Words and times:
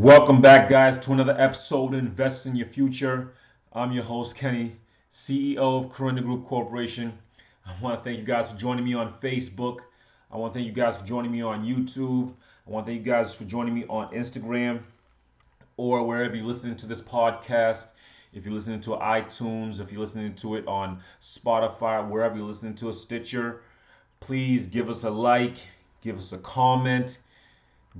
Welcome 0.00 0.40
back, 0.40 0.70
guys, 0.70 0.98
to 1.00 1.12
another 1.12 1.38
episode 1.38 1.92
of 1.92 1.98
Invest 1.98 2.46
in 2.46 2.56
Your 2.56 2.68
Future. 2.68 3.34
I'm 3.74 3.92
your 3.92 4.02
host, 4.02 4.34
Kenny, 4.34 4.74
CEO 5.12 5.58
of 5.58 5.92
Kirunda 5.92 6.22
Group 6.22 6.46
Corporation. 6.46 7.12
I 7.66 7.74
want 7.82 7.98
to 7.98 8.02
thank 8.02 8.18
you 8.18 8.24
guys 8.24 8.50
for 8.50 8.56
joining 8.56 8.86
me 8.86 8.94
on 8.94 9.12
Facebook. 9.22 9.80
I 10.32 10.38
want 10.38 10.54
to 10.54 10.58
thank 10.58 10.66
you 10.66 10.72
guys 10.72 10.96
for 10.96 11.04
joining 11.04 11.30
me 11.30 11.42
on 11.42 11.66
YouTube. 11.66 12.32
I 12.66 12.70
want 12.70 12.86
to 12.86 12.92
thank 12.92 13.04
you 13.04 13.12
guys 13.12 13.34
for 13.34 13.44
joining 13.44 13.74
me 13.74 13.84
on 13.90 14.10
Instagram 14.14 14.80
or 15.76 16.02
wherever 16.06 16.34
you're 16.34 16.46
listening 16.46 16.76
to 16.76 16.86
this 16.86 17.02
podcast. 17.02 17.88
If 18.32 18.46
you're 18.46 18.54
listening 18.54 18.80
to 18.80 18.92
iTunes, 18.92 19.80
if 19.80 19.92
you're 19.92 20.00
listening 20.00 20.34
to 20.36 20.56
it 20.56 20.66
on 20.66 21.02
Spotify, 21.20 22.08
wherever 22.08 22.38
you're 22.38 22.46
listening 22.46 22.74
to 22.76 22.88
a 22.88 22.94
Stitcher, 22.94 23.60
please 24.20 24.66
give 24.66 24.88
us 24.88 25.04
a 25.04 25.10
like, 25.10 25.56
give 26.00 26.16
us 26.16 26.32
a 26.32 26.38
comment, 26.38 27.18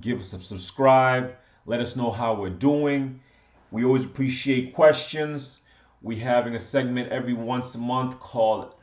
give 0.01 0.19
us 0.19 0.32
a 0.32 0.43
subscribe. 0.43 1.37
Let 1.67 1.81
us 1.81 1.96
know 1.96 2.11
how 2.11 2.35
we're 2.35 2.50
doing. 2.50 3.21
We 3.71 3.85
always 3.85 4.05
appreciate 4.05 4.75
questions. 4.75 5.61
We're 6.03 6.25
having 6.25 6.55
a 6.55 6.61
segment 6.61 7.11
every 7.11 7.35
once 7.35 7.75
a 7.75 7.79
month 7.79 8.18
called 8.18 8.75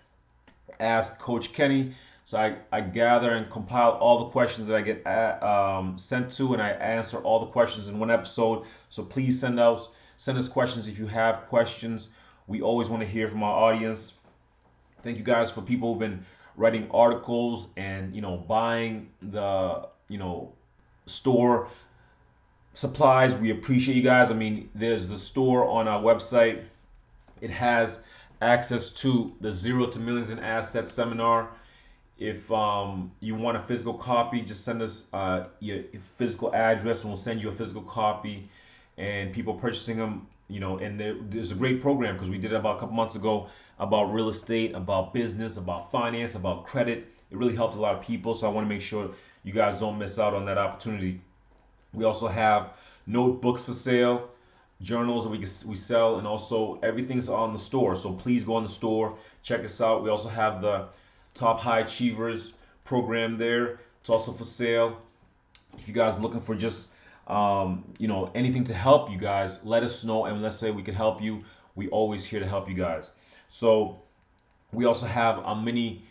Ask 0.80 1.20
Coach 1.20 1.54
Kenny. 1.54 1.94
So 2.26 2.38
I, 2.38 2.58
I 2.71 2.82
gather 2.82 3.32
and 3.32 3.49
compile 3.49 3.91
all 3.91 4.26
the 4.26 4.32
questions 4.32 4.68
that 4.68 4.76
I 4.76 4.82
get 4.82 5.05
at, 5.08 5.41
uh, 5.41 5.80
um, 5.80 5.98
sent 5.98 6.32
to, 6.34 6.54
and 6.54 6.62
I 6.62 6.71
answer 6.71 7.18
all 7.20 7.40
the 7.40 7.52
questions 7.52 7.88
in 7.88 7.99
one 7.99 8.12
episode. 8.12 8.66
So 8.90 9.04
please 9.04 9.40
send 9.40 9.59
us 9.59 9.88
send 10.18 10.38
us 10.38 10.48
questions 10.48 10.88
if 10.88 10.99
you 10.99 11.07
have 11.07 11.48
questions. 11.48 12.09
We 12.48 12.62
always 12.62 12.90
want 12.90 13.02
to 13.02 13.07
hear 13.07 13.27
from 13.30 13.44
our 13.44 13.54
audience. 13.54 14.13
Thank 15.02 15.18
you 15.18 15.23
guys 15.23 15.49
for 15.52 15.62
people 15.62 15.94
who've 15.94 15.99
been 15.99 16.26
writing 16.57 16.90
articles 16.91 17.70
and 17.77 18.13
you 18.13 18.21
know 18.21 18.35
buying 18.35 19.09
the 19.21 19.88
you 20.09 20.18
know 20.18 20.52
store 21.05 21.70
supplies. 22.77 23.36
We 23.36 23.49
appreciate 23.49 23.95
you 23.95 24.04
guys. 24.04 24.30
I 24.30 24.36
mean, 24.36 24.70
there's 24.76 25.10
the 25.10 25.18
store 25.18 25.68
on 25.68 25.88
our 25.88 25.99
website. 25.99 26.63
It 27.41 27.49
has 27.49 28.04
access 28.40 28.91
to 29.01 29.34
the 29.41 29.51
Zero 29.51 29.88
to 29.88 29.98
Millions 29.98 30.29
in 30.29 30.38
Assets 30.38 30.93
seminar. 30.93 31.49
If 32.20 32.51
um, 32.51 33.12
you 33.20 33.34
want 33.34 33.57
a 33.57 33.62
physical 33.62 33.96
copy, 33.96 34.41
just 34.41 34.63
send 34.63 34.84
us 34.84 35.10
uh, 35.12 35.46
your 35.60 35.85
physical 36.18 36.54
address 36.54 37.01
and 37.01 37.10
we'll 37.10 37.18
send 37.18 37.41
you 37.41 37.49
a 37.49 37.51
physical 37.51 37.82
copy. 37.82 38.48
And 38.99 39.34
people 39.34 39.55
purchasing 39.55 39.98
them, 39.98 40.27
you 40.48 40.60
know, 40.60 40.77
and 40.77 40.99
there, 40.99 41.16
there's 41.29 41.51
a 41.51 41.55
great 41.55 41.82
program 41.82 42.13
because 42.13 42.29
we 42.29 42.38
did 42.38 42.51
it 42.51 42.57
about 42.57 42.77
a 42.77 42.79
couple 42.79 42.96
months 42.96 43.16
ago 43.16 43.48
about 43.79 44.13
real 44.13 44.29
estate, 44.29 44.76
about 44.76 45.16
business, 45.16 45.57
about 45.57 45.91
finance, 45.91 46.35
about 46.35 46.68
credit. 46.68 47.07
It 47.32 47.38
really 47.38 47.55
helped 47.55 47.73
a 47.73 47.79
lot 47.79 47.96
of 47.96 48.04
people. 48.04 48.35
So 48.35 48.46
I 48.46 48.51
want 48.51 48.66
to 48.68 48.70
make 48.70 48.84
sure 48.84 49.10
you 49.44 49.51
guys 49.51 49.79
don't 49.79 49.98
miss 49.98 50.20
out 50.20 50.35
on 50.35 50.46
that 50.46 50.60
opportunity. 50.60 51.21
We 51.93 52.04
also 52.04 52.27
have 52.27 52.74
notebooks 53.05 53.63
for 53.63 53.74
sale, 53.74 54.30
journals 54.82 55.24
that 55.24 55.30
we 55.30 55.40
we 55.40 55.76
sell, 55.76 56.18
and 56.18 56.27
also 56.27 56.79
everything's 56.84 57.29
on 57.29 57.54
the 57.54 57.60
store. 57.60 57.96
So 57.96 58.13
please 58.13 58.44
go 58.44 58.55
on 58.55 58.63
the 58.63 58.70
store, 58.70 59.18
check 59.44 59.63
us 59.63 59.82
out. 59.82 60.04
We 60.04 60.10
also 60.10 60.29
have 60.29 60.62
the 60.62 60.88
Top 61.34 61.60
High 61.60 61.79
Achievers 61.79 62.54
program 62.84 63.38
there. 63.38 63.79
It's 64.02 64.09
also 64.09 64.31
for 64.31 64.44
sale. 64.44 65.02
If 65.78 65.88
you 65.88 65.94
guys 65.94 66.19
looking 66.19 66.41
for 66.41 66.56
just 66.56 66.90
um, 67.28 67.84
you 67.97 68.07
know 68.07 68.31
anything 68.35 68.63
to 68.66 68.74
help 68.74 69.09
you 69.12 69.18
guys, 69.18 69.59
let 69.63 69.84
us 69.84 70.03
know 70.03 70.25
and 70.25 70.41
let's 70.41 70.56
say 70.57 70.72
we 70.72 70.84
can 70.84 70.96
help 70.96 71.22
you. 71.22 71.44
We 71.75 71.88
always 71.90 72.25
here 72.25 72.40
to 72.40 72.47
help 72.47 72.68
you 72.68 72.75
guys. 72.75 73.12
So 73.47 74.01
we 74.74 74.85
also 74.85 75.06
have 75.06 75.40
a 75.40 75.56
mini 75.56 76.03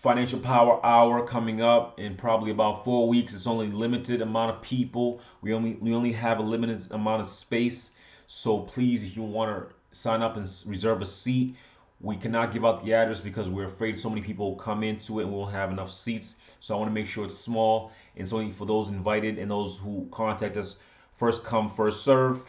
financial 0.00 0.38
power 0.38 0.84
hour 0.84 1.26
coming 1.26 1.60
up 1.60 2.00
in 2.00 2.16
probably 2.16 2.50
about 2.50 2.84
four 2.84 3.08
weeks. 3.08 3.34
It's 3.34 3.46
only 3.46 3.68
limited 3.68 4.22
amount 4.22 4.56
of 4.56 4.62
people. 4.62 5.20
We 5.42 5.52
only 5.52 5.74
we 5.74 5.94
only 5.94 6.12
have 6.12 6.38
a 6.38 6.42
limited 6.42 6.90
amount 6.90 7.22
of 7.22 7.28
space. 7.28 7.92
So 8.26 8.60
please 8.60 9.04
if 9.04 9.16
you 9.16 9.22
want 9.22 9.68
to 9.68 9.74
sign 9.92 10.22
up 10.22 10.36
and 10.36 10.48
reserve 10.66 11.02
a 11.02 11.06
seat 11.06 11.56
we 12.00 12.16
cannot 12.16 12.52
give 12.52 12.64
out 12.64 12.84
the 12.84 12.94
address 12.94 13.20
because 13.20 13.48
we're 13.48 13.66
afraid 13.66 13.98
so 13.98 14.08
many 14.08 14.22
people 14.22 14.50
will 14.50 14.56
come 14.56 14.82
into 14.82 15.20
it 15.20 15.24
and 15.24 15.32
we 15.32 15.38
won't 15.38 15.52
have 15.52 15.70
enough 15.70 15.92
seats. 15.92 16.36
So 16.60 16.74
i 16.74 16.78
want 16.78 16.90
to 16.90 16.94
make 16.94 17.06
sure 17.06 17.26
it's 17.26 17.36
small. 17.36 17.92
And 18.16 18.22
it's 18.22 18.32
only 18.32 18.50
for 18.52 18.66
those 18.66 18.88
invited 18.88 19.38
and 19.38 19.50
those 19.50 19.78
who 19.78 20.08
contact 20.10 20.56
us 20.56 20.76
first 21.18 21.44
come 21.44 21.70
first 21.70 22.02
serve. 22.02 22.42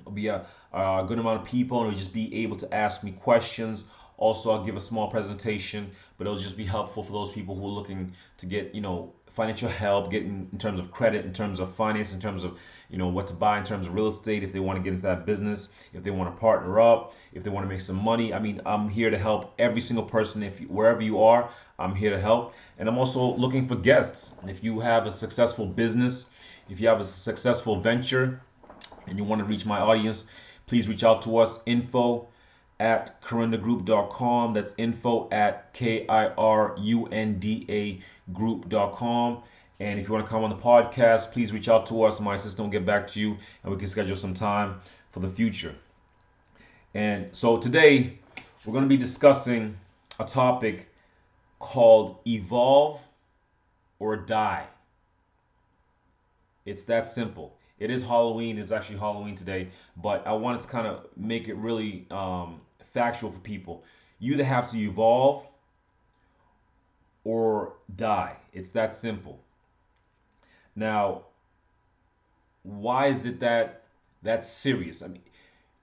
It'll 0.00 0.12
be 0.12 0.26
a, 0.26 0.44
a 0.74 1.04
good 1.08 1.18
amount 1.18 1.40
of 1.40 1.46
people 1.46 1.80
and 1.80 1.88
we'll 1.88 1.98
just 1.98 2.12
be 2.12 2.42
able 2.42 2.56
to 2.58 2.74
ask 2.74 3.02
me 3.02 3.12
questions 3.12 3.84
also, 4.16 4.50
I'll 4.50 4.64
give 4.64 4.76
a 4.76 4.80
small 4.80 5.08
presentation, 5.08 5.90
but 6.16 6.26
it'll 6.26 6.38
just 6.38 6.56
be 6.56 6.64
helpful 6.64 7.02
for 7.02 7.12
those 7.12 7.30
people 7.30 7.54
who 7.54 7.64
are 7.66 7.70
looking 7.70 8.14
to 8.38 8.46
get, 8.46 8.74
you 8.74 8.80
know, 8.80 9.12
financial 9.34 9.68
help, 9.68 10.10
getting 10.10 10.48
in 10.50 10.58
terms 10.58 10.80
of 10.80 10.90
credit, 10.90 11.26
in 11.26 11.32
terms 11.32 11.60
of 11.60 11.74
finance, 11.74 12.14
in 12.14 12.20
terms 12.20 12.42
of, 12.42 12.58
you 12.88 12.96
know, 12.96 13.08
what 13.08 13.26
to 13.26 13.34
buy 13.34 13.58
in 13.58 13.64
terms 13.64 13.86
of 13.86 13.94
real 13.94 14.06
estate, 14.06 14.42
if 14.42 14.52
they 14.52 14.60
want 14.60 14.78
to 14.78 14.82
get 14.82 14.90
into 14.90 15.02
that 15.02 15.26
business, 15.26 15.68
if 15.92 16.02
they 16.02 16.10
want 16.10 16.34
to 16.34 16.40
partner 16.40 16.80
up, 16.80 17.12
if 17.34 17.44
they 17.44 17.50
want 17.50 17.64
to 17.64 17.68
make 17.68 17.82
some 17.82 18.02
money. 18.02 18.32
I 18.32 18.38
mean, 18.38 18.62
I'm 18.64 18.88
here 18.88 19.10
to 19.10 19.18
help 19.18 19.52
every 19.58 19.82
single 19.82 20.04
person. 20.04 20.42
If 20.42 20.60
you, 20.60 20.66
wherever 20.68 21.02
you 21.02 21.22
are, 21.22 21.50
I'm 21.78 21.94
here 21.94 22.10
to 22.10 22.18
help. 22.18 22.54
And 22.78 22.88
I'm 22.88 22.96
also 22.96 23.36
looking 23.36 23.68
for 23.68 23.76
guests. 23.76 24.32
If 24.46 24.64
you 24.64 24.80
have 24.80 25.06
a 25.06 25.12
successful 25.12 25.66
business, 25.66 26.30
if 26.70 26.80
you 26.80 26.88
have 26.88 27.00
a 27.00 27.04
successful 27.04 27.78
venture, 27.78 28.40
and 29.06 29.18
you 29.18 29.24
want 29.24 29.40
to 29.40 29.44
reach 29.44 29.66
my 29.66 29.78
audience, 29.78 30.26
please 30.66 30.88
reach 30.88 31.04
out 31.04 31.22
to 31.22 31.38
us. 31.38 31.60
Info 31.66 32.28
at 32.80 33.20
kirundagroup.com. 33.22 34.54
That's 34.54 34.74
info 34.78 35.28
at 35.30 35.72
K-I-R-U-N-D-A 35.72 36.40
group.com. 38.32 39.42
And 39.78 40.00
if 40.00 40.06
you 40.06 40.12
want 40.14 40.24
to 40.24 40.30
come 40.30 40.42
on 40.42 40.50
the 40.50 40.56
podcast, 40.56 41.32
please 41.32 41.52
reach 41.52 41.68
out 41.68 41.86
to 41.86 42.02
us. 42.02 42.18
My 42.20 42.34
assistant 42.34 42.66
will 42.66 42.72
get 42.72 42.86
back 42.86 43.06
to 43.08 43.20
you 43.20 43.36
and 43.62 43.72
we 43.72 43.78
can 43.78 43.88
schedule 43.88 44.16
some 44.16 44.32
time 44.34 44.80
for 45.12 45.20
the 45.20 45.28
future. 45.28 45.74
And 46.94 47.28
so 47.32 47.58
today 47.58 48.18
we're 48.64 48.72
going 48.72 48.84
to 48.84 48.88
be 48.88 48.96
discussing 48.96 49.76
a 50.18 50.24
topic 50.24 50.88
called 51.58 52.18
evolve 52.26 53.00
or 53.98 54.16
die. 54.16 54.66
It's 56.64 56.84
that 56.84 57.06
simple. 57.06 57.56
It 57.78 57.90
is 57.90 58.02
Halloween. 58.02 58.58
It's 58.58 58.72
actually 58.72 58.98
Halloween 58.98 59.36
today, 59.36 59.68
but 59.98 60.26
I 60.26 60.32
wanted 60.32 60.62
to 60.62 60.68
kind 60.68 60.86
of 60.86 61.06
make 61.16 61.48
it 61.48 61.54
really 61.56 62.06
um, 62.10 62.60
factual 62.96 63.30
for 63.30 63.40
people. 63.40 63.84
You 64.18 64.32
either 64.32 64.44
have 64.44 64.70
to 64.70 64.78
evolve 64.78 65.44
or 67.24 67.74
die. 67.94 68.36
It's 68.54 68.70
that 68.70 68.94
simple. 68.94 69.38
Now, 70.74 71.24
why 72.62 73.08
is 73.08 73.26
it 73.26 73.38
that 73.40 73.82
that's 74.22 74.48
serious? 74.48 75.02
I 75.02 75.08
mean, 75.08 75.20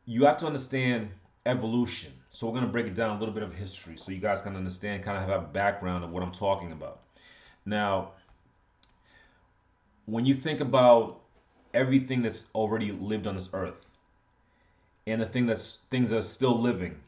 you 0.06 0.26
have 0.26 0.38
to 0.38 0.48
understand 0.48 1.10
evolution. 1.46 2.12
So 2.32 2.48
we're 2.48 2.54
going 2.54 2.66
to 2.66 2.72
break 2.72 2.88
it 2.88 2.96
down 2.96 3.16
a 3.16 3.20
little 3.20 3.34
bit 3.34 3.44
of 3.44 3.54
history 3.54 3.96
so 3.96 4.12
you 4.12 4.18
guys 4.20 4.42
can 4.42 4.56
understand, 4.56 5.04
kind 5.04 5.22
of 5.22 5.30
have 5.30 5.44
a 5.44 5.48
background 5.48 6.04
of 6.04 6.10
what 6.10 6.24
I'm 6.24 6.32
talking 6.32 6.72
about. 6.72 7.02
Now, 7.64 8.14
when 10.06 10.26
you 10.26 10.34
think 10.34 10.62
about 10.62 11.22
everything 11.76 12.24
that's 12.24 12.46
already 12.56 12.92
lived 12.92 13.28
on 13.28 13.36
this 13.36 13.50
earth 13.54 13.88
and 15.06 15.22
the 15.22 15.26
thing 15.26 15.46
that's 15.46 15.76
things 15.90 16.10
that 16.10 16.18
are 16.18 16.22
still 16.22 16.60
living, 16.60 17.00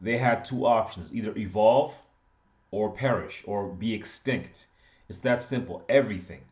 they 0.00 0.16
had 0.18 0.44
two 0.44 0.66
options: 0.66 1.12
either 1.12 1.36
evolve 1.36 1.94
or 2.70 2.90
perish 2.92 3.42
or 3.46 3.68
be 3.68 3.94
extinct. 3.94 4.66
It's 5.08 5.20
that 5.20 5.42
simple. 5.42 5.84
Everything, 5.88 6.42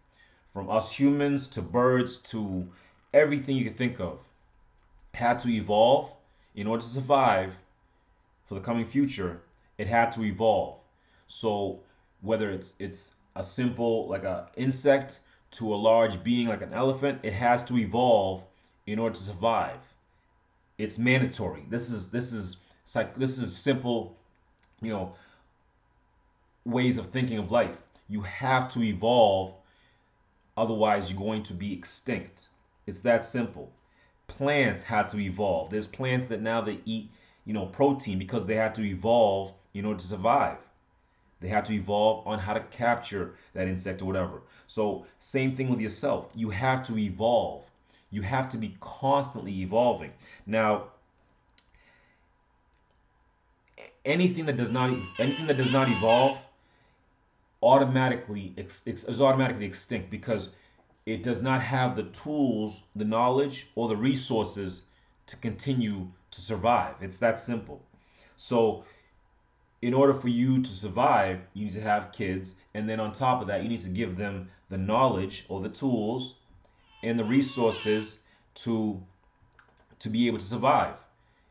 from 0.53 0.71
us 0.71 0.93
humans 0.93 1.49
to 1.49 1.62
birds 1.62 2.19
to 2.31 2.69
everything 3.12 3.56
you 3.56 3.65
can 3.65 3.75
think 3.75 4.00
of, 4.00 4.19
had 5.12 5.39
to 5.41 5.49
evolve 5.49 6.12
in 6.55 6.67
order 6.67 6.83
to 6.83 6.89
survive 6.89 7.55
for 8.47 8.55
the 8.55 8.61
coming 8.61 8.87
future. 8.87 9.41
It 9.78 9.87
had 9.89 10.12
to 10.12 10.25
evolve. 10.25 10.78
So 11.27 11.81
whether 12.21 12.50
it's 12.50 12.73
it's 12.78 13.12
a 13.37 13.44
simple 13.44 14.09
like 14.09 14.25
a 14.25 14.49
insect 14.56 15.19
to 15.53 15.75
a 15.75 15.77
large 15.77 16.23
being 16.25 16.49
like 16.49 16.62
an 16.62 16.73
elephant, 16.73 17.20
it 17.23 17.32
has 17.32 17.62
to 17.64 17.79
evolve 17.79 18.43
in 18.87 18.99
order 18.99 19.14
to 19.14 19.23
survive. 19.23 19.79
It's 20.79 20.99
mandatory. 20.99 21.65
This 21.69 21.91
is 21.91 22.11
this 22.11 22.32
is 22.32 22.56
like 22.94 23.17
this 23.17 23.38
is 23.38 23.56
simple, 23.56 24.17
you 24.81 24.93
know, 24.93 25.15
ways 26.65 26.99
of 26.99 27.06
thinking 27.06 27.38
of 27.38 27.50
life. 27.50 27.76
You 28.09 28.21
have 28.23 28.73
to 28.75 28.82
evolve, 28.82 29.55
otherwise 30.56 31.11
you're 31.11 31.21
going 31.21 31.43
to 31.44 31.55
be 31.55 31.73
extinct. 31.73 32.49
It's 32.87 33.00
that 33.00 33.25
simple. 33.25 33.73
Plants 34.26 34.82
had 34.82 35.09
to 35.11 35.19
evolve. 35.19 35.71
There's 35.71 35.87
plants 35.87 36.26
that 36.26 36.43
now 36.43 36.61
they 36.61 36.81
eat, 36.85 37.11
you 37.44 37.53
know, 37.55 37.67
protein 37.67 38.19
because 38.19 38.47
they 38.47 38.56
had 38.56 38.75
to 38.75 38.82
evolve 38.82 39.53
in 39.75 39.85
order 39.85 40.00
to 40.00 40.06
survive. 40.06 40.59
They 41.41 41.49
have 41.49 41.65
to 41.65 41.73
evolve 41.73 42.27
on 42.27 42.38
how 42.38 42.55
to 42.55 42.61
capture 42.61 43.35
that 43.53 43.69
insect 43.69 44.03
or 44.03 44.06
whatever. 44.06 44.43
So, 44.67 45.06
same 45.19 45.55
thing 45.55 45.69
with 45.69 45.81
yourself. 45.81 46.32
You 46.35 46.50
have 46.50 46.82
to 46.85 46.99
evolve. 46.99 47.65
You 48.14 48.22
have 48.22 48.49
to 48.50 48.58
be 48.58 48.76
constantly 48.81 49.62
evolving. 49.62 50.12
Now, 50.46 50.84
anything 54.05 54.46
that 54.46 54.56
does 54.56 54.70
not 54.70 54.96
anything 55.19 55.49
that 55.49 55.56
does 55.56 55.72
not 55.72 55.88
evolve 55.88 56.38
automatically 57.61 58.55
is 58.56 59.20
automatically 59.20 59.66
extinct 59.66 60.11
because 60.11 60.55
it 61.06 61.25
does 61.25 61.43
not 61.43 61.61
have 61.61 61.96
the 61.96 62.05
tools, 62.05 62.84
the 62.94 63.05
knowledge, 63.05 63.66
or 63.75 63.88
the 63.88 63.96
resources 63.96 64.84
to 65.26 65.37
continue 65.37 66.06
to 66.31 66.40
survive. 66.40 66.94
It's 67.00 67.17
that 67.17 67.40
simple. 67.40 67.82
So, 68.37 68.84
in 69.82 69.93
order 69.93 70.14
for 70.14 70.28
you 70.28 70.62
to 70.62 70.70
survive, 70.70 71.40
you 71.52 71.64
need 71.64 71.75
to 71.75 71.81
have 71.81 72.12
kids, 72.12 72.55
and 72.75 72.88
then 72.88 73.00
on 73.00 73.12
top 73.12 73.40
of 73.43 73.49
that, 73.49 73.64
you 73.64 73.69
need 73.69 73.82
to 73.82 73.88
give 73.88 74.17
them 74.17 74.50
the 74.70 74.78
knowledge 74.78 75.46
or 75.49 75.60
the 75.60 75.69
tools 75.69 76.37
and 77.05 77.19
the 77.19 77.25
resources 77.25 78.21
to 78.55 79.03
to 80.01 80.09
be 80.09 80.27
able 80.27 80.39
to 80.39 80.45
survive. 80.45 80.95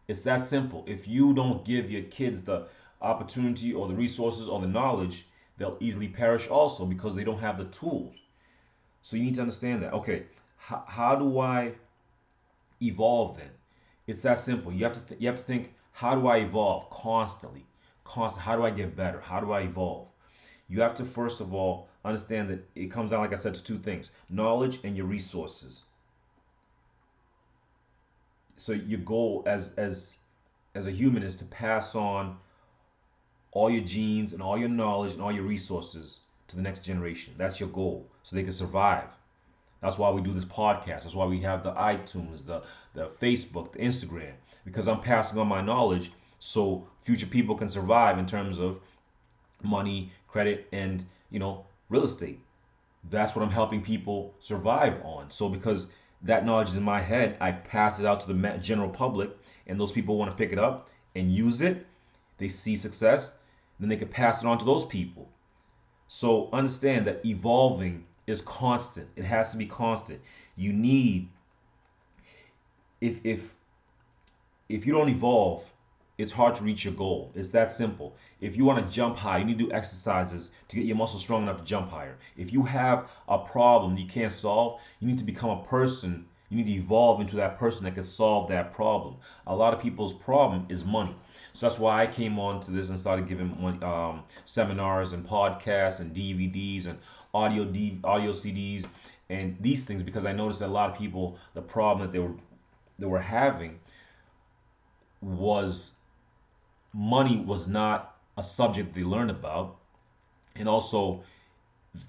It's 0.07 0.23
that 0.23 0.41
simple. 0.41 0.83
If 0.85 1.07
you 1.07 1.33
don't 1.33 1.63
give 1.63 1.89
your 1.89 2.03
kids 2.03 2.41
the 2.41 2.67
opportunity 3.01 3.73
or 3.73 3.87
the 3.87 3.93
resources 3.93 4.47
or 4.47 4.59
the 4.59 4.67
knowledge, 4.67 5.27
they'll 5.57 5.77
easily 5.79 6.07
perish 6.07 6.47
also 6.49 6.85
because 6.85 7.15
they 7.15 7.23
don't 7.23 7.39
have 7.39 7.57
the 7.57 7.65
tools. 7.65 8.15
So 9.01 9.17
you 9.17 9.23
need 9.23 9.35
to 9.35 9.41
understand 9.41 9.81
that. 9.83 9.93
Okay, 9.93 10.23
how, 10.57 10.83
how 10.87 11.15
do 11.15 11.39
I 11.39 11.73
evolve 12.81 13.37
then? 13.37 13.49
It's 14.07 14.21
that 14.23 14.39
simple. 14.39 14.73
You 14.73 14.83
have 14.83 14.93
to 14.93 15.01
th- 15.01 15.21
you 15.21 15.27
have 15.27 15.37
to 15.37 15.43
think 15.43 15.73
how 15.91 16.15
do 16.15 16.27
I 16.27 16.37
evolve 16.37 16.89
constantly? 16.89 17.65
Constant. 18.03 18.45
How 18.45 18.55
do 18.57 18.65
I 18.65 18.71
get 18.71 18.95
better? 18.95 19.21
How 19.21 19.39
do 19.39 19.51
I 19.51 19.61
evolve? 19.61 20.07
You 20.67 20.81
have 20.81 20.95
to 20.95 21.05
first 21.05 21.39
of 21.39 21.53
all 21.53 21.87
understand 22.05 22.49
that 22.49 22.67
it 22.75 22.91
comes 22.91 23.11
down, 23.11 23.21
like 23.21 23.33
I 23.33 23.35
said, 23.35 23.55
to 23.55 23.63
two 23.63 23.77
things: 23.77 24.09
knowledge 24.29 24.79
and 24.83 24.95
your 24.95 25.05
resources. 25.05 25.81
So 28.57 28.73
your 28.73 28.99
goal 28.99 29.43
as 29.45 29.73
as 29.75 30.17
as 30.75 30.87
a 30.87 30.91
human 30.91 31.23
is 31.23 31.35
to 31.37 31.45
pass 31.45 31.95
on 31.95 32.37
all 33.51 33.69
your 33.69 33.83
genes 33.83 34.33
and 34.33 34.41
all 34.41 34.57
your 34.57 34.69
knowledge 34.69 35.13
and 35.13 35.21
all 35.21 35.31
your 35.31 35.43
resources 35.43 36.21
to 36.47 36.55
the 36.55 36.61
next 36.61 36.83
generation. 36.83 37.33
That's 37.37 37.59
your 37.59 37.69
goal, 37.69 38.07
so 38.23 38.35
they 38.35 38.43
can 38.43 38.51
survive. 38.51 39.07
That's 39.81 39.97
why 39.97 40.09
we 40.11 40.21
do 40.21 40.33
this 40.33 40.45
podcast. 40.45 41.03
That's 41.03 41.15
why 41.15 41.25
we 41.25 41.41
have 41.41 41.63
the 41.63 41.73
iTunes, 41.73 42.45
the 42.45 42.63
the 42.93 43.09
Facebook, 43.21 43.73
the 43.73 43.79
Instagram, 43.79 44.33
because 44.65 44.87
I'm 44.87 45.01
passing 45.01 45.37
on 45.39 45.47
my 45.47 45.61
knowledge 45.61 46.11
so 46.39 46.87
future 47.01 47.25
people 47.25 47.55
can 47.55 47.69
survive 47.69 48.17
in 48.17 48.25
terms 48.25 48.59
of 48.59 48.79
money, 49.61 50.11
credit, 50.27 50.67
and 50.71 51.03
you 51.29 51.39
know 51.39 51.65
real 51.89 52.03
estate. 52.03 52.39
That's 53.09 53.35
what 53.35 53.43
I'm 53.43 53.51
helping 53.51 53.81
people 53.81 54.33
survive 54.39 55.01
on. 55.03 55.29
So 55.29 55.49
because 55.49 55.87
that 56.21 56.45
knowledge 56.45 56.69
is 56.69 56.77
in 56.77 56.83
my 56.83 57.01
head, 57.01 57.37
I 57.41 57.51
pass 57.51 57.99
it 57.99 58.05
out 58.05 58.21
to 58.21 58.33
the 58.33 58.57
general 58.61 58.89
public, 58.89 59.29
and 59.67 59.79
those 59.79 59.91
people 59.91 60.17
want 60.17 60.31
to 60.31 60.37
pick 60.37 60.51
it 60.51 60.59
up 60.59 60.89
and 61.15 61.31
use 61.31 61.61
it. 61.61 61.85
They 62.37 62.47
see 62.47 62.75
success, 62.75 63.37
then 63.79 63.89
they 63.89 63.97
can 63.97 64.07
pass 64.07 64.43
it 64.43 64.47
on 64.47 64.57
to 64.59 64.65
those 64.65 64.85
people. 64.85 65.29
So 66.07 66.49
understand 66.53 67.07
that 67.07 67.25
evolving 67.25 68.05
is 68.27 68.41
constant. 68.41 69.09
It 69.15 69.25
has 69.25 69.51
to 69.51 69.57
be 69.57 69.65
constant. 69.65 70.21
You 70.55 70.71
need 70.73 71.29
if 73.01 73.19
if 73.25 73.53
if 74.69 74.85
you 74.85 74.93
don't 74.93 75.09
evolve, 75.09 75.63
it's 76.17 76.31
hard 76.31 76.55
to 76.55 76.63
reach 76.63 76.85
your 76.85 76.93
goal. 76.93 77.31
It's 77.35 77.51
that 77.51 77.71
simple. 77.71 78.15
If 78.39 78.55
you 78.55 78.65
want 78.65 78.85
to 78.85 78.93
jump 78.93 79.17
high, 79.17 79.39
you 79.39 79.45
need 79.45 79.57
to 79.59 79.65
do 79.65 79.71
exercises 79.71 80.51
to 80.67 80.75
get 80.75 80.85
your 80.85 80.95
muscles 80.95 81.21
strong 81.21 81.43
enough 81.43 81.57
to 81.57 81.63
jump 81.63 81.89
higher. 81.89 82.17
If 82.37 82.53
you 82.53 82.63
have 82.63 83.09
a 83.27 83.39
problem 83.39 83.97
you 83.97 84.07
can't 84.07 84.31
solve, 84.31 84.79
you 84.99 85.07
need 85.07 85.17
to 85.17 85.23
become 85.23 85.49
a 85.49 85.63
person. 85.63 86.27
You 86.49 86.57
need 86.57 86.67
to 86.67 86.73
evolve 86.73 87.19
into 87.19 87.35
that 87.37 87.57
person 87.57 87.85
that 87.85 87.95
can 87.95 88.03
solve 88.03 88.49
that 88.49 88.73
problem. 88.73 89.15
A 89.47 89.55
lot 89.55 89.73
of 89.73 89.81
people's 89.81 90.13
problem 90.13 90.67
is 90.69 90.85
money. 90.85 91.15
So 91.53 91.67
that's 91.67 91.79
why 91.79 92.03
I 92.03 92.07
came 92.07 92.37
on 92.37 92.59
to 92.61 92.71
this 92.71 92.89
and 92.89 92.99
started 92.99 93.27
giving 93.27 93.81
um, 93.83 94.23
seminars 94.45 95.13
and 95.13 95.27
podcasts 95.27 95.99
and 95.99 96.15
DVDs 96.15 96.85
and 96.85 96.99
audio 97.33 97.65
D, 97.65 97.99
audio 98.03 98.31
CDs 98.31 98.85
and 99.29 99.57
these 99.59 99.85
things 99.85 100.03
because 100.03 100.25
I 100.25 100.33
noticed 100.33 100.59
that 100.59 100.67
a 100.67 100.77
lot 100.79 100.91
of 100.91 100.97
people 100.97 101.37
the 101.53 101.61
problem 101.61 102.05
that 102.05 102.13
they 102.13 102.19
were 102.19 102.35
they 102.99 103.05
were 103.05 103.19
having 103.19 103.79
was 105.21 105.95
money 106.93 107.39
was 107.39 107.67
not 107.67 108.15
a 108.37 108.43
subject 108.43 108.93
they 108.93 109.03
learned 109.03 109.31
about 109.31 109.77
and 110.55 110.67
also 110.67 111.23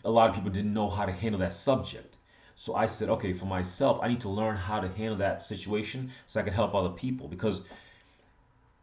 a 0.04 0.10
lot 0.10 0.28
of 0.28 0.34
people 0.34 0.50
didn't 0.50 0.72
know 0.72 0.88
how 0.88 1.06
to 1.06 1.12
handle 1.12 1.40
that 1.40 1.54
subject 1.54 2.16
so 2.54 2.74
i 2.74 2.86
said 2.86 3.08
okay 3.08 3.32
for 3.32 3.46
myself 3.46 3.98
i 4.02 4.08
need 4.08 4.20
to 4.20 4.28
learn 4.28 4.56
how 4.56 4.80
to 4.80 4.88
handle 4.88 5.16
that 5.16 5.44
situation 5.44 6.10
so 6.26 6.40
i 6.40 6.42
can 6.42 6.52
help 6.52 6.74
other 6.74 6.90
people 6.90 7.28
because 7.28 7.62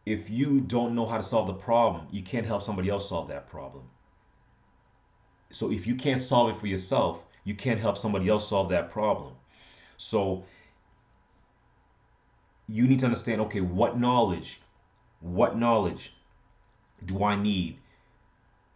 if 0.06 0.30
you 0.30 0.62
don't 0.62 0.96
know 0.96 1.06
how 1.06 1.18
to 1.18 1.24
solve 1.24 1.48
the 1.48 1.54
problem, 1.54 2.08
you 2.12 2.24
can't 2.24 2.46
help 2.46 2.64
somebody 2.64 2.90
else 2.90 3.10
solve 3.10 3.28
that 3.28 3.50
problem. 3.50 3.84
So 5.52 5.72
if 5.72 5.86
you 5.86 5.96
can't 5.96 6.22
solve 6.22 6.50
it 6.50 6.60
for 6.60 6.68
yourself, 6.68 7.22
you 7.44 7.56
can't 7.56 7.80
help 7.80 7.98
somebody 7.98 8.28
else 8.28 8.48
solve 8.48 8.70
that 8.70 8.92
problem. 8.92 9.34
So 9.98 10.44
you 12.68 12.88
need 12.88 13.00
to 13.00 13.06
understand 13.06 13.42
okay, 13.42 13.62
what 13.62 14.00
knowledge, 14.00 14.60
what 15.22 15.58
knowledge 15.58 16.14
do 17.06 17.24
I 17.24 17.36
need 17.36 17.78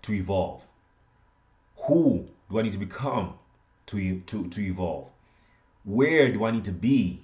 to 0.03 0.13
evolve? 0.13 0.61
Who 1.87 2.27
do 2.49 2.59
I 2.59 2.61
need 2.61 2.73
to 2.73 2.77
become 2.77 3.33
to, 3.87 4.19
to, 4.21 4.47
to 4.47 4.61
evolve? 4.61 5.09
Where 5.83 6.31
do 6.31 6.45
I 6.45 6.51
need 6.51 6.65
to 6.65 6.71
be 6.71 7.23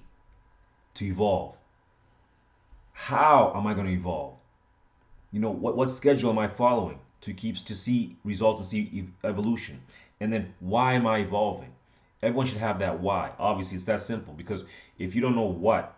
to 0.94 1.04
evolve? 1.04 1.54
How 2.92 3.52
am 3.56 3.66
I 3.66 3.74
going 3.74 3.86
to 3.86 3.92
evolve? 3.92 4.34
You 5.32 5.40
know, 5.40 5.50
what, 5.50 5.76
what 5.76 5.90
schedule 5.90 6.30
am 6.30 6.38
I 6.38 6.48
following 6.48 6.98
to 7.22 7.32
keep 7.32 7.56
to 7.56 7.74
see 7.74 8.16
results 8.24 8.60
and 8.60 8.68
see 8.68 9.08
evolution? 9.24 9.80
And 10.20 10.32
then 10.32 10.54
why 10.60 10.94
am 10.94 11.06
I 11.06 11.18
evolving? 11.18 11.72
Everyone 12.22 12.46
should 12.46 12.58
have 12.58 12.78
that 12.80 13.00
why. 13.00 13.32
Obviously, 13.38 13.76
it's 13.76 13.84
that 13.84 14.00
simple 14.00 14.34
because 14.34 14.64
if 14.98 15.14
you 15.14 15.20
don't 15.20 15.34
know 15.34 15.42
what 15.42 15.96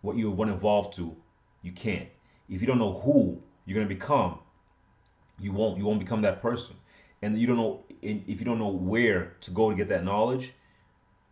what 0.00 0.16
you 0.16 0.30
want 0.30 0.50
to 0.50 0.56
evolve 0.56 0.92
to, 0.96 1.14
you 1.62 1.70
can't. 1.70 2.08
If 2.52 2.60
you 2.60 2.66
don't 2.66 2.78
know 2.78 3.00
who 3.00 3.40
you're 3.64 3.74
going 3.74 3.88
to 3.88 3.94
become, 3.94 4.38
you 5.40 5.52
won't 5.52 5.78
you 5.78 5.84
won't 5.84 5.98
become 5.98 6.22
that 6.22 6.42
person. 6.42 6.76
And 7.22 7.38
you 7.38 7.46
don't 7.46 7.56
know 7.56 7.84
if 8.02 8.38
you 8.38 8.44
don't 8.44 8.58
know 8.58 8.68
where 8.68 9.36
to 9.40 9.50
go 9.50 9.70
to 9.70 9.76
get 9.76 9.88
that 9.88 10.04
knowledge, 10.04 10.52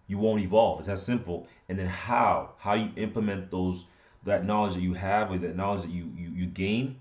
you 0.07 0.19
won't 0.19 0.41
evolve. 0.41 0.81
It's 0.81 0.89
that 0.89 0.99
simple. 0.99 1.47
And 1.69 1.79
then 1.79 1.87
how 1.87 2.53
how 2.59 2.75
you 2.75 2.91
implement 2.97 3.51
those 3.51 3.85
that 4.25 4.45
knowledge 4.47 4.75
that 4.75 4.83
you 4.83 4.95
have 4.95 5.31
or 5.31 5.39
that 5.39 5.57
knowledge 5.57 5.83
that 5.83 5.91
you, 5.91 6.11
you, 6.17 6.31
you 6.31 6.47
gain 6.47 6.97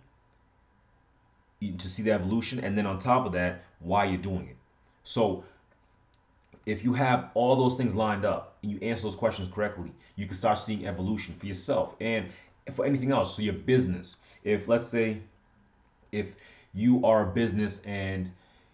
to 1.62 1.89
see 1.89 2.04
the 2.04 2.12
evolution 2.12 2.60
and 2.60 2.77
then 2.77 2.86
on 2.86 2.98
top 3.00 3.25
of 3.25 3.33
that 3.33 3.63
why 3.80 4.06
you're 4.06 4.18
doing 4.18 4.48
it 4.48 4.56
so 5.04 5.44
if 6.66 6.86
you 6.86 6.94
have 6.94 7.30
all 7.33 7.57
those 7.57 7.75
things 7.75 7.94
lined 7.94 8.24
up 8.24 8.57
and 8.64 8.71
you 8.71 8.80
answer 8.81 9.04
those 9.04 9.18
questions 9.18 9.49
correctly 9.54 9.92
you 10.16 10.26
can 10.26 10.38
start 10.38 10.57
seeing 10.57 10.88
evolution 10.88 11.35
for 11.38 11.47
yourself 11.47 11.95
and 11.99 12.28
for 12.76 12.85
anything 12.85 13.11
else 13.11 13.35
so 13.35 13.42
your 13.42 13.54
business 13.54 14.18
if 14.44 14.68
let's 14.68 14.88
say 14.88 15.18
if 16.11 16.28
you 16.73 17.04
are 17.06 17.30
a 17.30 17.33
business 17.33 17.81
and 17.85 18.31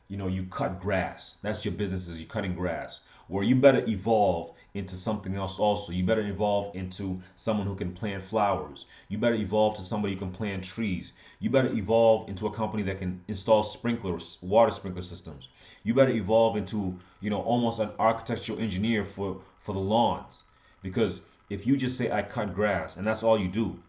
you 0.07 0.17
know 0.17 0.27
you 0.27 0.43
cut 0.45 0.79
grass 0.79 1.37
that's 1.41 1.65
your 1.65 1.73
business 1.73 2.07
is 2.07 2.19
you're 2.19 2.29
cutting 2.29 2.55
grass 2.55 2.99
where 3.27 3.43
you 3.43 3.55
better 3.55 3.83
evolve 3.87 4.51
into 4.75 4.97
something 4.97 5.35
else 5.35 5.57
also. 5.57 5.91
You 5.91 6.03
better 6.03 6.27
evolve 6.27 6.75
into 6.75 7.19
someone 7.35 7.65
who 7.65 7.75
can 7.75 7.93
plant 7.93 8.23
flowers. 8.23 8.85
You 9.07 9.17
better 9.17 9.35
evolve 9.35 9.77
to 9.77 9.81
somebody 9.81 10.13
who 10.13 10.19
can 10.19 10.31
plant 10.31 10.63
trees. 10.63 11.13
You 11.39 11.49
better 11.49 11.73
evolve 11.73 12.29
into 12.29 12.45
a 12.45 12.51
company 12.51 12.83
that 12.83 12.99
can 12.99 13.21
install 13.27 13.63
sprinklers, 13.63 14.37
water 14.41 14.71
sprinkler 14.71 15.01
systems. 15.01 15.47
You 15.83 15.93
better 15.93 16.11
evolve 16.11 16.57
into, 16.57 16.99
you 17.21 17.29
know, 17.29 17.41
almost 17.41 17.79
an 17.79 17.89
architectural 17.97 18.59
engineer 18.59 19.05
for 19.05 19.41
for 19.61 19.73
the 19.73 19.79
lawns. 19.79 20.43
Because 20.83 21.21
if 21.49 21.65
you 21.65 21.77
just 21.77 21.97
say 21.97 22.11
I 22.11 22.21
cut 22.21 22.53
grass 22.53 22.97
and 22.97 23.07
that's 23.07 23.23
all 23.23 23.39
you 23.39 23.47
do, 23.47 23.79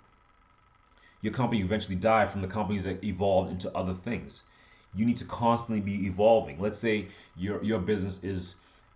your 1.26 1.34
company 1.34 1.60
eventually 1.60 1.96
die 1.96 2.24
from 2.24 2.40
the 2.40 2.46
companies 2.46 2.84
that 2.84 3.02
evolved 3.02 3.50
into 3.50 3.76
other 3.76 3.94
things. 3.94 4.42
You 4.94 5.04
need 5.04 5.16
to 5.16 5.24
constantly 5.24 5.80
be 5.80 6.06
evolving. 6.06 6.60
Let's 6.60 6.78
say 6.78 7.08
your 7.36 7.60
your 7.64 7.80
business 7.80 8.22
is 8.22 8.54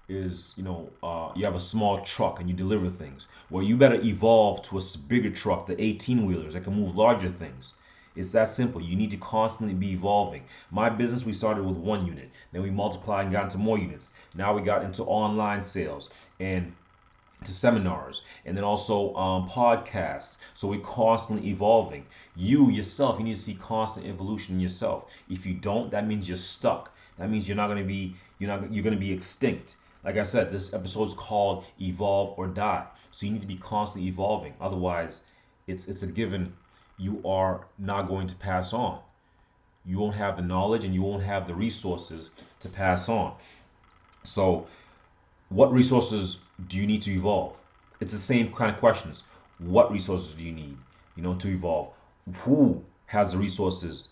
is 0.08 0.54
you 0.56 0.62
know 0.62 0.88
uh, 1.02 1.32
you 1.34 1.44
have 1.44 1.56
a 1.56 1.66
small 1.72 1.98
truck 2.02 2.38
and 2.38 2.48
you 2.48 2.54
deliver 2.54 2.88
things. 2.88 3.26
Well 3.50 3.64
you 3.64 3.76
better 3.76 4.00
evolve 4.00 4.62
to 4.68 4.78
a 4.78 4.82
bigger 5.08 5.30
truck 5.30 5.66
the 5.66 5.82
18 5.82 6.24
wheelers 6.24 6.54
that 6.54 6.62
can 6.62 6.74
move 6.80 6.96
larger 6.96 7.30
things. 7.30 7.72
It's 8.14 8.30
that 8.30 8.48
simple. 8.48 8.80
You 8.80 8.94
need 8.94 9.10
to 9.10 9.16
constantly 9.16 9.74
be 9.74 9.90
evolving. 9.90 10.44
My 10.70 10.88
business 10.88 11.24
we 11.24 11.32
started 11.32 11.64
with 11.64 11.78
one 11.78 12.06
unit. 12.06 12.30
Then 12.52 12.62
we 12.62 12.70
multiplied 12.70 13.24
and 13.24 13.32
got 13.32 13.46
into 13.46 13.58
more 13.58 13.78
units. 13.78 14.10
Now 14.36 14.54
we 14.54 14.62
got 14.62 14.84
into 14.84 15.02
online 15.02 15.64
sales. 15.64 16.10
And 16.38 16.74
to 17.44 17.52
seminars 17.52 18.22
and 18.44 18.56
then 18.56 18.64
also 18.64 19.14
um, 19.14 19.48
podcasts 19.48 20.36
so 20.54 20.68
we're 20.68 20.80
constantly 20.80 21.48
evolving 21.48 22.04
you 22.36 22.70
yourself 22.70 23.18
you 23.18 23.24
need 23.24 23.34
to 23.34 23.40
see 23.40 23.54
constant 23.54 24.06
evolution 24.06 24.56
in 24.56 24.60
yourself 24.60 25.04
if 25.28 25.46
you 25.46 25.54
don't 25.54 25.90
that 25.90 26.06
means 26.06 26.28
you're 26.28 26.36
stuck 26.36 26.92
that 27.18 27.30
means 27.30 27.48
you're 27.48 27.56
not 27.56 27.66
going 27.66 27.78
to 27.78 27.84
be 27.84 28.14
you're 28.38 28.48
not 28.48 28.72
you're 28.72 28.84
going 28.84 28.94
to 28.94 29.00
be 29.00 29.12
extinct 29.12 29.76
like 30.02 30.16
I 30.16 30.22
said, 30.22 30.50
this 30.50 30.72
episode 30.72 31.08
is 31.08 31.14
called 31.14 31.64
Evolve 31.80 32.38
or 32.38 32.46
Die. 32.46 32.86
So 33.10 33.26
you 33.26 33.32
need 33.32 33.42
to 33.42 33.46
be 33.46 33.56
constantly 33.56 34.08
evolving. 34.08 34.54
Otherwise, 34.60 35.20
it's 35.66 35.88
it's 35.88 36.02
a 36.02 36.06
given 36.06 36.54
you 36.96 37.20
are 37.24 37.66
not 37.78 38.08
going 38.08 38.26
to 38.28 38.34
pass 38.36 38.72
on. 38.72 39.00
You 39.84 39.98
won't 39.98 40.14
have 40.14 40.36
the 40.36 40.42
knowledge 40.42 40.84
and 40.84 40.94
you 40.94 41.02
won't 41.02 41.22
have 41.22 41.46
the 41.46 41.54
resources 41.54 42.30
to 42.60 42.68
pass 42.68 43.08
on. 43.08 43.34
So 44.22 44.66
what 45.48 45.72
resources 45.72 46.38
do 46.68 46.76
you 46.78 46.86
need 46.86 47.02
to 47.02 47.12
evolve? 47.12 47.56
It's 48.00 48.12
the 48.12 48.18
same 48.18 48.52
kind 48.52 48.70
of 48.70 48.78
questions. 48.78 49.22
What 49.58 49.92
resources 49.92 50.34
do 50.34 50.44
you 50.44 50.52
need, 50.52 50.76
you 51.16 51.22
know, 51.22 51.34
to 51.34 51.48
evolve? 51.48 51.92
Who 52.44 52.82
has 53.06 53.32
the 53.32 53.38
resources 53.38 54.08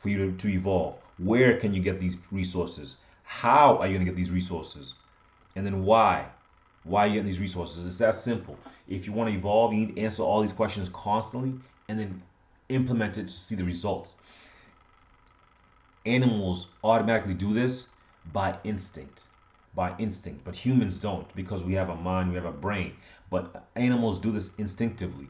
for 0.00 0.08
you 0.08 0.30
to, 0.30 0.36
to 0.36 0.48
evolve? 0.48 0.96
Where 1.18 1.58
can 1.58 1.74
you 1.74 1.82
get 1.82 2.00
these 2.00 2.16
resources? 2.30 2.96
How 3.22 3.76
are 3.78 3.86
you 3.86 3.94
going 3.94 4.06
to 4.06 4.10
get 4.10 4.16
these 4.16 4.30
resources? 4.30 4.94
And 5.54 5.64
then 5.64 5.84
why? 5.84 6.26
Why 6.84 7.04
are 7.04 7.06
you 7.06 7.14
getting 7.14 7.26
these 7.26 7.40
resources? 7.40 7.86
It's 7.86 7.98
that 7.98 8.14
simple. 8.14 8.58
If 8.88 9.06
you 9.06 9.12
want 9.12 9.30
to 9.30 9.36
evolve, 9.36 9.72
you 9.72 9.86
need 9.86 9.96
to 9.96 10.02
answer 10.02 10.22
all 10.22 10.40
these 10.40 10.52
questions 10.52 10.88
constantly 10.92 11.54
and 11.88 11.98
then 11.98 12.22
implement 12.68 13.18
it 13.18 13.24
to 13.24 13.32
see 13.32 13.54
the 13.54 13.64
results. 13.64 14.14
Animals 16.06 16.68
automatically 16.82 17.34
do 17.34 17.52
this 17.52 17.88
by 18.32 18.56
instinct. 18.64 19.24
By 19.74 19.96
instinct. 19.98 20.44
But 20.44 20.56
humans 20.56 20.98
don't 20.98 21.32
because 21.34 21.62
we 21.62 21.74
have 21.74 21.88
a 21.88 21.96
mind, 21.96 22.30
we 22.30 22.36
have 22.36 22.44
a 22.44 22.52
brain. 22.52 22.94
But 23.30 23.68
animals 23.76 24.20
do 24.20 24.32
this 24.32 24.56
instinctively. 24.56 25.28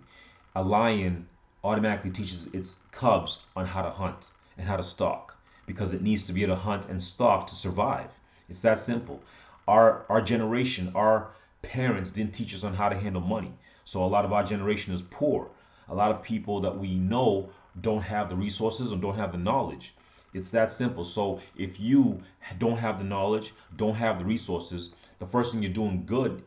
A 0.55 0.63
lion 0.63 1.29
automatically 1.63 2.11
teaches 2.11 2.47
its 2.49 2.77
cubs 2.91 3.41
on 3.55 3.67
how 3.67 3.83
to 3.83 3.91
hunt 3.91 4.31
and 4.57 4.67
how 4.67 4.77
to 4.77 4.83
stalk 4.83 5.37
because 5.67 5.93
it 5.93 6.03
needs 6.03 6.25
to 6.25 6.33
be 6.33 6.43
able 6.43 6.57
to 6.57 6.61
hunt 6.61 6.89
and 6.89 7.03
stalk 7.03 7.47
to 7.47 7.55
survive. 7.55 8.11
It's 8.49 8.63
that 8.63 8.79
simple. 8.79 9.23
Our 9.69 10.05
our 10.09 10.21
generation, 10.21 10.91
our 10.95 11.29
parents 11.63 12.11
didn't 12.11 12.33
teach 12.33 12.55
us 12.55 12.65
on 12.65 12.75
how 12.75 12.89
to 12.89 12.97
handle 12.97 13.23
money. 13.23 13.53
So 13.85 14.05
a 14.05 14.07
lot 14.07 14.25
of 14.25 14.33
our 14.33 14.43
generation 14.43 14.95
is 14.95 15.03
poor. 15.03 15.49
A 15.89 15.95
lot 15.95 16.11
of 16.11 16.23
people 16.23 16.61
that 16.63 16.79
we 16.79 16.95
know 16.95 17.51
don't 17.81 18.03
have 18.03 18.29
the 18.29 18.37
resources 18.37 18.93
or 18.93 18.97
don't 18.97 19.17
have 19.17 19.33
the 19.33 19.39
knowledge. 19.39 19.95
It's 20.33 20.51
that 20.51 20.71
simple. 20.71 21.05
So 21.05 21.41
if 21.57 21.81
you 21.81 22.23
don't 22.59 22.77
have 22.77 22.99
the 22.99 23.05
knowledge, 23.05 23.53
don't 23.77 23.97
have 23.97 24.19
the 24.19 24.25
resources, 24.25 24.95
the 25.19 25.27
first 25.27 25.53
thing 25.53 25.63
you're 25.63 25.73
doing 25.73 26.05
good 26.07 26.43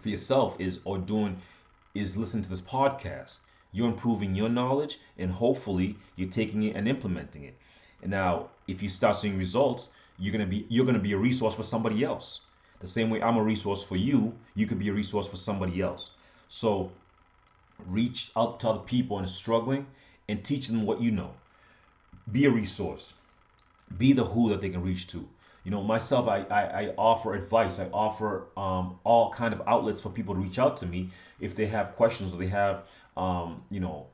for 0.00 0.08
yourself 0.08 0.56
is 0.58 0.80
or 0.84 0.98
doing 0.98 1.40
is 1.94 2.16
listening 2.16 2.42
to 2.44 2.50
this 2.50 2.60
podcast. 2.60 3.40
You're 3.72 3.88
improving 3.88 4.34
your 4.34 4.48
knowledge 4.48 4.98
and 5.18 5.30
hopefully 5.30 5.98
you're 6.16 6.28
taking 6.28 6.64
it 6.64 6.74
and 6.74 6.88
implementing 6.88 7.44
it. 7.44 7.56
And 8.02 8.10
now 8.10 8.50
if 8.66 8.82
you 8.82 8.88
start 8.88 9.16
seeing 9.16 9.38
results, 9.38 9.88
you're 10.18 10.32
gonna 10.32 10.46
be 10.46 10.66
you're 10.68 10.86
gonna 10.86 10.98
be 10.98 11.12
a 11.12 11.18
resource 11.18 11.54
for 11.54 11.62
somebody 11.62 12.02
else. 12.02 12.40
The 12.80 12.88
same 12.88 13.10
way 13.10 13.22
I'm 13.22 13.36
a 13.36 13.42
resource 13.42 13.84
for 13.84 13.96
you, 13.96 14.34
you 14.54 14.66
could 14.66 14.78
be 14.78 14.88
a 14.88 14.92
resource 14.92 15.28
for 15.28 15.36
somebody 15.36 15.80
else. 15.80 16.10
So 16.48 16.90
reach 17.86 18.32
out 18.36 18.60
to 18.60 18.70
other 18.70 18.80
people 18.80 19.18
and 19.18 19.28
struggling 19.28 19.86
and 20.28 20.44
teach 20.44 20.68
them 20.68 20.84
what 20.84 21.00
you 21.00 21.10
know. 21.10 21.39
Be 22.32 22.46
a 22.46 22.50
resource. 22.50 23.12
Be 23.98 24.12
the 24.12 24.24
who 24.24 24.48
that 24.50 24.60
they 24.60 24.68
can 24.68 24.82
reach 24.82 25.06
to. 25.08 25.28
You 25.64 25.70
know, 25.70 25.82
myself, 25.82 26.28
I, 26.28 26.42
I, 26.50 26.62
I 26.82 26.94
offer 26.96 27.34
advice. 27.34 27.78
I 27.78 27.86
offer 27.92 28.46
um, 28.56 28.98
all 29.04 29.32
kind 29.32 29.52
of 29.52 29.62
outlets 29.66 30.00
for 30.00 30.08
people 30.08 30.34
to 30.34 30.40
reach 30.40 30.58
out 30.58 30.76
to 30.78 30.86
me 30.86 31.10
if 31.38 31.54
they 31.54 31.66
have 31.66 31.96
questions 31.96 32.32
or 32.32 32.38
they 32.38 32.46
have, 32.46 32.84
um, 33.16 33.62
you 33.70 33.80
know, 33.80 34.06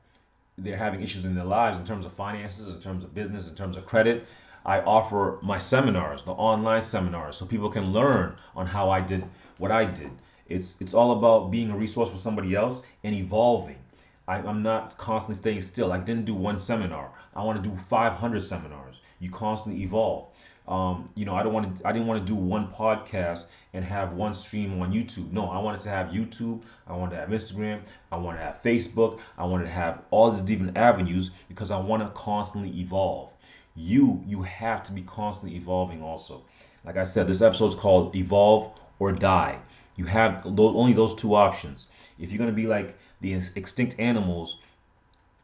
they're 0.57 0.75
having 0.77 1.01
issues 1.01 1.23
in 1.23 1.35
their 1.35 1.45
lives 1.45 1.77
in 1.77 1.85
terms 1.85 2.05
of 2.05 2.13
finances, 2.13 2.67
in 2.69 2.81
terms 2.81 3.03
of 3.03 3.13
business, 3.13 3.47
in 3.47 3.55
terms 3.55 3.77
of 3.77 3.85
credit. 3.85 4.25
I 4.65 4.81
offer 4.81 5.39
my 5.41 5.57
seminars, 5.57 6.23
the 6.23 6.31
online 6.31 6.81
seminars, 6.81 7.37
so 7.37 7.45
people 7.45 7.69
can 7.69 7.93
learn 7.93 8.35
on 8.55 8.65
how 8.65 8.89
I 8.89 8.99
did 8.99 9.23
what 9.59 9.71
I 9.71 9.85
did. 9.85 10.11
It's 10.49 10.75
it's 10.81 10.93
all 10.93 11.11
about 11.11 11.51
being 11.51 11.71
a 11.71 11.77
resource 11.77 12.09
for 12.09 12.17
somebody 12.17 12.55
else 12.55 12.81
and 13.03 13.15
evolving. 13.15 13.77
I, 14.27 14.39
am 14.39 14.61
not 14.63 14.97
constantly 14.97 15.35
staying 15.35 15.61
still. 15.61 15.91
I 15.91 15.99
didn't 15.99 16.25
do 16.25 16.35
one 16.35 16.59
seminar. 16.59 17.11
I 17.35 17.43
want 17.43 17.63
to 17.63 17.69
do 17.69 17.75
500 17.89 18.41
seminars. 18.41 18.97
You 19.19 19.31
constantly 19.31 19.83
evolve. 19.83 20.27
Um, 20.67 21.09
you 21.15 21.25
know, 21.25 21.33
I 21.33 21.43
don't 21.43 21.53
want 21.53 21.77
to. 21.77 21.87
I 21.87 21.93
didn't 21.93 22.07
want 22.07 22.25
to 22.25 22.27
do 22.27 22.35
one 22.35 22.67
podcast 22.67 23.45
and 23.73 23.85
have 23.85 24.13
one 24.13 24.33
stream 24.33 24.81
on 24.81 24.91
YouTube. 24.91 25.31
No, 25.31 25.49
I 25.49 25.59
wanted 25.59 25.79
to 25.81 25.89
have 25.89 26.07
YouTube. 26.07 26.61
I 26.87 26.93
wanted 26.93 27.15
to 27.15 27.21
have 27.21 27.29
Instagram. 27.29 27.79
I 28.11 28.17
wanted 28.17 28.39
to 28.39 28.43
have 28.43 28.61
Facebook. 28.61 29.19
I 29.37 29.45
wanted 29.45 29.63
to 29.63 29.71
have 29.71 30.01
all 30.11 30.29
these 30.29 30.41
different 30.41 30.75
avenues 30.75 31.31
because 31.47 31.71
I 31.71 31.79
want 31.79 32.03
to 32.03 32.09
constantly 32.09 32.77
evolve 32.81 33.29
you 33.77 34.23
you 34.25 34.41
have 34.41 34.81
to 34.81 34.91
be 34.91 35.03
constantly 35.03 35.55
evolving 35.55 36.01
also 36.01 36.41
like 36.83 36.97
i 36.97 37.03
said 37.03 37.27
this 37.27 37.41
episode 37.41 37.67
is 37.67 37.75
called 37.75 38.15
evolve 38.15 38.71
or 38.97 39.11
die 39.11 39.57
you 39.95 40.05
have 40.05 40.41
only 40.57 40.93
those 40.93 41.13
two 41.13 41.35
options 41.35 41.85
if 42.17 42.31
you're 42.31 42.43
to 42.45 42.51
be 42.51 42.65
like 42.65 42.97
the 43.21 43.33
extinct 43.55 43.95
animals 43.99 44.57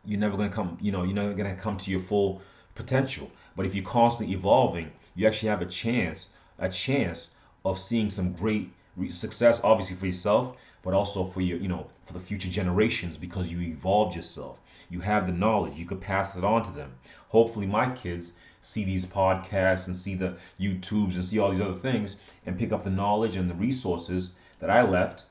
you're 0.06 0.20
never 0.20 0.38
going 0.38 0.50
to 0.50 0.56
come 0.56 0.78
you 0.82 0.92
know 0.92 1.04
you're 1.04 1.16
never 1.16 1.34
going 1.34 1.56
to 1.56 1.62
come 1.62 1.78
to 1.78 1.92
your 1.92 2.00
full 2.00 2.42
potential. 2.76 3.32
But 3.56 3.66
if 3.66 3.76
you're 3.76 3.86
constantly 3.86 4.36
evolving 4.36 4.92
you 5.16 5.28
actually 5.28 5.50
have 5.50 5.62
a 5.62 5.66
chance 5.66 6.30
a 6.60 6.70
chance 6.70 7.30
of 7.66 7.80
seeing 7.80 8.10
some 8.10 8.34
great 8.34 8.72
success 9.10 9.62
obviously 9.64 9.96
for 9.96 10.06
yourself 10.06 10.56
but 10.84 10.94
also 10.94 11.24
for 11.24 11.42
your 11.42 11.58
you 11.58 11.68
know 11.68 11.88
for 12.06 12.14
the 12.14 12.20
future 12.20 12.50
generations 12.50 13.18
because 13.18 13.50
you 13.50 13.62
evolved 13.62 14.16
yourself. 14.16 14.58
You 14.90 15.00
have 15.00 15.26
the 15.26 15.34
knowledge. 15.34 15.76
You 15.76 15.86
could 15.86 16.02
pass 16.02 16.36
it 16.36 16.44
on 16.44 16.64
to 16.64 16.72
them. 16.72 16.92
Hopefully 17.30 17.66
my 17.66 17.90
kids 17.90 18.34
see 18.64 18.84
these 18.86 19.06
podcasts 19.06 19.88
and 19.88 19.96
see 19.96 20.16
the 20.16 20.36
youtubes 20.60 21.16
and 21.16 21.26
see 21.26 21.38
all 21.38 21.52
these 21.52 21.62
other 21.62 21.80
things 21.80 22.16
and 22.46 22.58
pick 22.58 22.72
up 22.72 22.84
the 22.84 22.90
knowledge 22.90 23.36
and 23.36 23.50
the 23.50 23.54
resources 23.56 24.30
that 24.60 24.70
i 24.70 24.82
left 24.82 25.24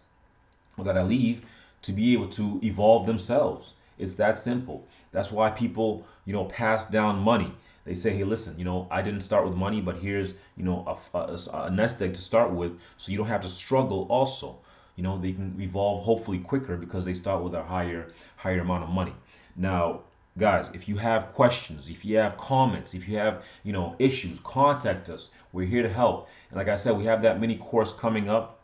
or 0.77 0.85
that 0.85 0.99
i 0.99 1.03
leave 1.03 1.43
to 1.83 1.93
be 1.93 2.12
able 2.12 2.29
to 2.29 2.61
evolve 2.62 3.07
themselves. 3.07 3.73
It's 3.99 4.15
that 4.15 4.37
simple. 4.37 4.87
That's 5.12 5.31
why 5.31 5.51
people 5.51 6.07
you 6.25 6.33
know 6.33 6.47
pass 6.47 6.87
down 6.87 7.19
money. 7.19 7.53
They 7.85 7.95
say, 7.95 8.17
hey, 8.17 8.25
listen, 8.25 8.57
you 8.59 8.65
know, 8.65 8.87
I 8.91 9.03
didn't 9.03 9.23
start 9.23 9.45
with 9.45 9.55
money, 9.55 9.81
but 9.81 9.97
here's, 9.97 10.35
you 10.57 10.65
know, 10.65 11.01
a, 11.12 11.19
a, 11.19 11.39
a, 11.65 11.71
nest 11.71 12.01
egg 12.01 12.15
to 12.15 12.21
start 12.21 12.53
with, 12.53 12.79
so 12.97 13.11
you 13.11 13.19
don't 13.19 13.27
have 13.27 13.41
to 13.41 13.49
struggle 13.49 14.07
also. 14.09 14.59
You 14.95 15.03
know 15.03 15.19
they 15.19 15.33
can 15.33 15.57
evolve 15.59 16.05
hopefully 16.05 16.39
quicker 16.39 16.77
because 16.77 17.05
they 17.05 17.15
start 17.15 17.43
with 17.43 17.55
a 17.55 17.62
higher 17.62 18.12
higher 18.37 18.61
amount 18.61 18.85
of 18.85 18.91
money. 18.91 19.15
Now 19.57 20.03
guys 20.39 20.71
if 20.73 20.89
you 20.89 20.97
have 20.97 21.35
questions 21.35 21.91
if 21.91 22.07
you 22.07 22.17
have 22.17 22.39
comments 22.39 22.95
if 22.95 23.07
you 23.07 23.19
have 23.19 23.45
you 23.65 23.73
know 23.73 23.97
issues 23.99 24.39
contact 24.45 25.09
us. 25.09 25.31
We're 25.53 25.67
here 25.67 25.83
to 25.83 25.93
help. 25.93 26.29
And 26.51 26.59
like 26.59 26.69
i 26.69 26.77
said 26.77 26.97
we 26.97 27.05
have 27.07 27.23
that 27.23 27.41
mini 27.41 27.57
course 27.57 27.93
coming 27.95 28.29
up 28.29 28.61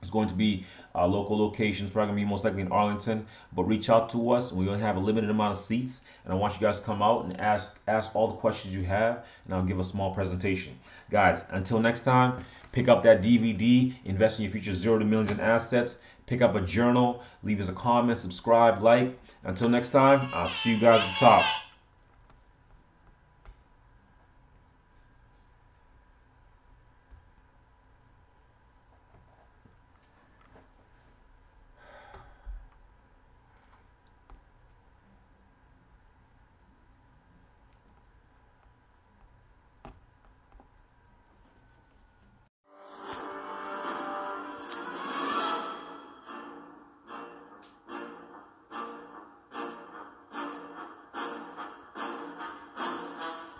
it's 0.00 0.10
going 0.10 0.28
to 0.28 0.34
be 0.34 0.66
uh, 0.94 1.06
local 1.06 1.38
locations, 1.38 1.90
probably 1.90 2.12
gonna 2.12 2.20
be 2.20 2.24
most 2.24 2.44
likely 2.44 2.62
in 2.62 2.72
Arlington. 2.72 3.26
But 3.52 3.64
reach 3.64 3.90
out 3.90 4.10
to 4.10 4.30
us. 4.30 4.52
We're 4.52 4.66
gonna 4.66 4.78
have 4.78 4.96
a 4.96 5.00
limited 5.00 5.30
amount 5.30 5.52
of 5.52 5.62
seats, 5.62 6.02
and 6.24 6.32
I 6.32 6.36
want 6.36 6.54
you 6.54 6.60
guys 6.60 6.80
to 6.80 6.86
come 6.86 7.02
out 7.02 7.24
and 7.24 7.38
ask 7.40 7.78
ask 7.86 8.14
all 8.14 8.28
the 8.28 8.36
questions 8.36 8.74
you 8.74 8.84
have, 8.84 9.24
and 9.44 9.54
I'll 9.54 9.64
give 9.64 9.78
a 9.78 9.84
small 9.84 10.14
presentation. 10.14 10.78
Guys, 11.10 11.44
until 11.50 11.80
next 11.80 12.00
time, 12.00 12.44
pick 12.72 12.88
up 12.88 13.02
that 13.04 13.22
DVD, 13.22 13.94
Invest 14.04 14.38
in 14.38 14.44
Your 14.44 14.52
Future 14.52 14.74
Zero 14.74 14.98
to 14.98 15.04
Millions 15.04 15.30
in 15.30 15.40
Assets. 15.40 15.98
Pick 16.26 16.42
up 16.42 16.54
a 16.54 16.60
journal, 16.60 17.22
leave 17.42 17.60
us 17.60 17.68
a 17.68 17.72
comment, 17.72 18.18
subscribe, 18.18 18.82
like. 18.82 19.18
Until 19.42 19.68
next 19.68 19.90
time, 19.90 20.28
I'll 20.32 20.48
see 20.48 20.74
you 20.74 20.80
guys 20.80 21.00
at 21.00 21.08
the 21.08 21.26
top. 21.26 21.69